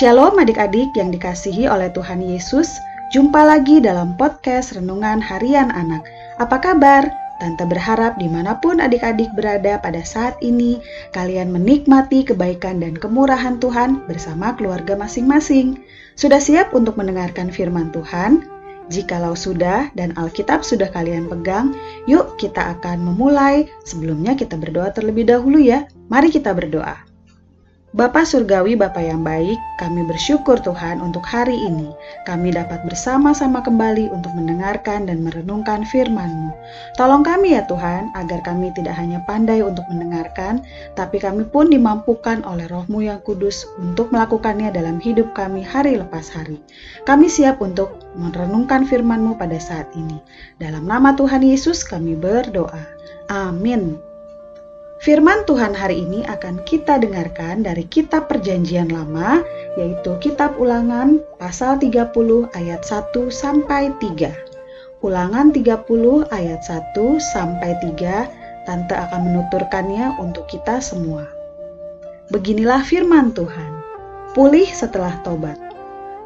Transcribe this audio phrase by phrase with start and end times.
[0.00, 2.80] Shalom adik-adik yang dikasihi oleh Tuhan Yesus.
[3.12, 6.08] Jumpa lagi dalam podcast Renungan Harian Anak.
[6.40, 7.04] Apa kabar?
[7.36, 10.80] Tante berharap di mana pun adik-adik berada pada saat ini,
[11.12, 15.84] kalian menikmati kebaikan dan kemurahan Tuhan bersama keluarga masing-masing.
[16.16, 18.48] Sudah siap untuk mendengarkan firman Tuhan?
[18.88, 21.76] Jikalau sudah dan Alkitab sudah kalian pegang,
[22.08, 23.68] yuk kita akan memulai.
[23.84, 25.84] Sebelumnya kita berdoa terlebih dahulu ya.
[26.08, 27.09] Mari kita berdoa.
[27.90, 31.90] Bapa Surgawi, Bapa yang baik, kami bersyukur Tuhan untuk hari ini.
[32.22, 36.54] Kami dapat bersama-sama kembali untuk mendengarkan dan merenungkan firman-Mu.
[36.94, 40.62] Tolong kami ya Tuhan, agar kami tidak hanya pandai untuk mendengarkan,
[40.94, 46.30] tapi kami pun dimampukan oleh roh-Mu yang kudus untuk melakukannya dalam hidup kami hari lepas
[46.30, 46.62] hari.
[47.10, 50.22] Kami siap untuk merenungkan firman-Mu pada saat ini.
[50.62, 52.86] Dalam nama Tuhan Yesus kami berdoa.
[53.26, 54.09] Amin.
[55.00, 59.40] Firman Tuhan hari ini akan kita dengarkan dari kitab perjanjian lama,
[59.80, 62.12] yaitu kitab ulangan pasal 30
[62.52, 64.28] ayat 1 sampai 3.
[65.00, 68.28] Ulangan 30 ayat 1 sampai 3,
[68.68, 71.24] Tante akan menuturkannya untuk kita semua.
[72.28, 73.72] Beginilah firman Tuhan,
[74.36, 75.56] pulih setelah tobat.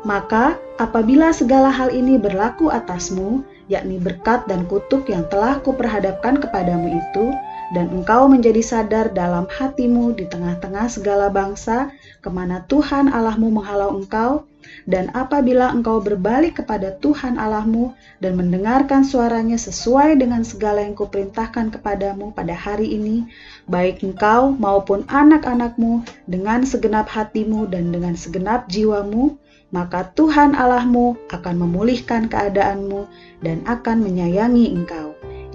[0.03, 6.91] Maka apabila segala hal ini berlaku atasmu, yakni berkat dan kutuk yang telah kuperhadapkan kepadamu
[6.91, 7.31] itu,
[7.73, 11.89] dan engkau menjadi sadar dalam hatimu di tengah-tengah segala bangsa,
[12.21, 14.45] ke mana Tuhan Allahmu menghalau engkau,
[14.89, 21.73] dan apabila engkau berbalik kepada Tuhan Allahmu dan mendengarkan suaranya sesuai dengan segala yang kuperintahkan
[21.73, 23.29] kepadamu pada hari ini,
[23.69, 29.37] baik engkau maupun anak-anakmu dengan segenap hatimu dan dengan segenap jiwamu,
[29.69, 33.05] maka Tuhan Allahmu akan memulihkan keadaanmu
[33.45, 35.04] dan akan menyayangi engkau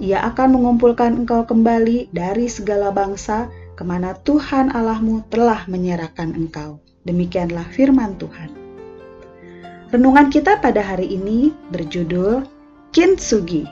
[0.00, 6.80] ia akan mengumpulkan engkau kembali dari segala bangsa ke mana Tuhan Allahmu telah menyerahkan engkau.
[7.04, 8.48] Demikianlah firman Tuhan.
[9.92, 12.48] Renungan kita pada hari ini berjudul
[12.96, 13.68] Kintsugi.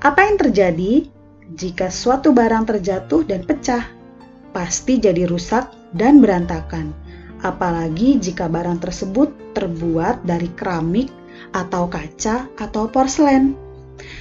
[0.00, 1.04] Apa yang terjadi
[1.52, 3.84] jika suatu barang terjatuh dan pecah?
[4.56, 6.96] Pasti jadi rusak dan berantakan.
[7.44, 11.12] Apalagi jika barang tersebut terbuat dari keramik
[11.52, 13.67] atau kaca atau porselen.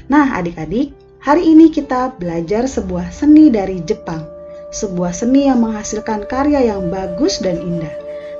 [0.07, 4.23] Nah, adik-adik, hari ini kita belajar sebuah seni dari Jepang.
[4.71, 7.93] Sebuah seni yang menghasilkan karya yang bagus dan indah.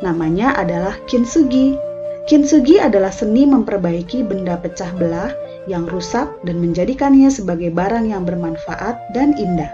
[0.03, 1.79] Namanya adalah kintsugi.
[2.27, 5.31] Kintsugi adalah seni memperbaiki benda pecah belah
[5.65, 9.71] yang rusak dan menjadikannya sebagai barang yang bermanfaat dan indah.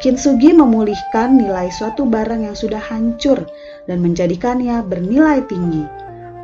[0.00, 3.44] Kintsugi memulihkan nilai suatu barang yang sudah hancur
[3.88, 5.84] dan menjadikannya bernilai tinggi.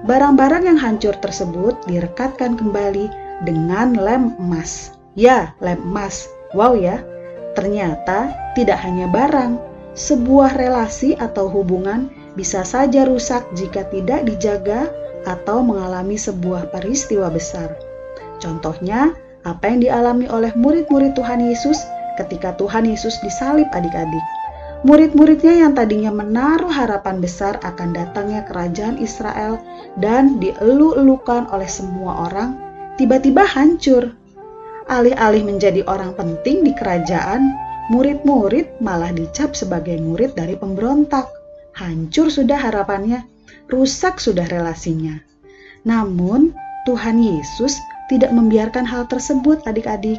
[0.09, 4.94] Barang-barang yang hancur tersebut direkatkan kembali dengan lem emas.
[5.16, 6.28] Ya, lem emas.
[6.52, 7.02] Wow ya.
[7.54, 9.58] Ternyata tidak hanya barang,
[9.98, 14.86] sebuah relasi atau hubungan bisa saja rusak jika tidak dijaga
[15.26, 17.74] atau mengalami sebuah peristiwa besar.
[18.40, 19.12] Contohnya,
[19.44, 21.80] apa yang dialami oleh murid-murid Tuhan Yesus
[22.16, 24.24] ketika Tuhan Yesus disalib adik-adik.
[24.80, 29.60] Murid-muridnya yang tadinya menaruh harapan besar akan datangnya kerajaan Israel
[30.00, 32.56] dan dielu-elukan oleh semua orang,
[32.96, 34.14] tiba-tiba hancur.
[34.90, 37.54] Alih-alih menjadi orang penting di kerajaan,
[37.94, 41.30] murid-murid malah dicap sebagai murid dari pemberontak.
[41.78, 43.22] Hancur sudah harapannya,
[43.70, 45.22] rusak sudah relasinya.
[45.86, 46.50] Namun,
[46.84, 47.78] Tuhan Yesus
[48.10, 50.18] tidak membiarkan hal tersebut adik-adik.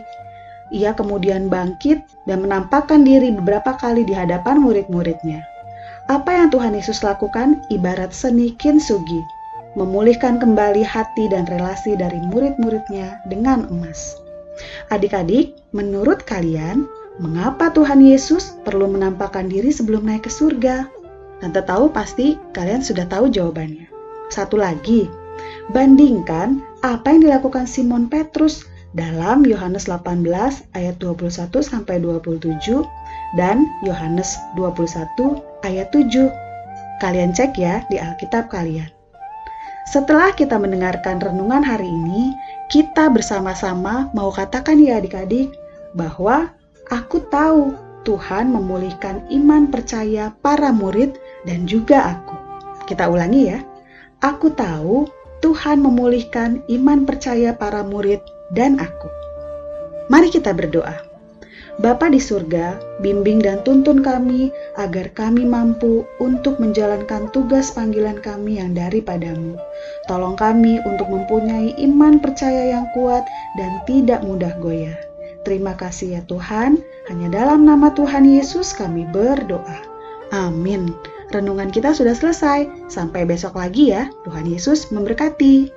[0.71, 5.43] Ia kemudian bangkit dan menampakkan diri beberapa kali di hadapan murid-muridnya.
[6.07, 9.19] Apa yang Tuhan Yesus lakukan ibarat seni kintsugi,
[9.75, 14.19] memulihkan kembali hati dan relasi dari murid-muridnya dengan emas.
[14.91, 16.85] Adik-adik, menurut kalian,
[17.17, 20.87] mengapa Tuhan Yesus perlu menampakkan diri sebelum naik ke surga?
[21.41, 23.89] Tante tahu pasti kalian sudah tahu jawabannya.
[24.29, 25.09] Satu lagi,
[25.73, 30.27] bandingkan apa yang dilakukan Simon Petrus dalam Yohanes 18
[30.75, 31.31] ayat 21
[31.63, 32.51] sampai 27
[33.39, 36.29] dan Yohanes 21 ayat 7.
[37.01, 39.00] Kalian cek ya di Alkitab kalian.
[39.89, 42.37] Setelah kita mendengarkan renungan hari ini,
[42.69, 45.51] kita bersama-sama mau katakan ya adik-adik
[45.97, 46.53] bahwa
[46.93, 47.73] aku tahu
[48.05, 52.35] Tuhan memulihkan iman percaya para murid dan juga aku.
[52.85, 53.59] Kita ulangi ya.
[54.21, 55.09] Aku tahu
[55.41, 58.21] Tuhan memulihkan iman percaya para murid
[58.53, 59.09] dan aku.
[60.13, 61.10] Mari kita berdoa.
[61.79, 68.59] Bapa di surga, bimbing dan tuntun kami agar kami mampu untuk menjalankan tugas panggilan kami
[68.59, 69.55] yang daripadamu.
[70.11, 73.23] Tolong kami untuk mempunyai iman percaya yang kuat
[73.55, 74.99] dan tidak mudah goyah.
[75.47, 79.79] Terima kasih ya Tuhan, hanya dalam nama Tuhan Yesus kami berdoa.
[80.31, 80.91] Amin.
[81.31, 82.67] renungan kita sudah selesai.
[82.91, 84.11] Sampai besok lagi ya.
[84.27, 85.71] Tuhan Yesus memberkati.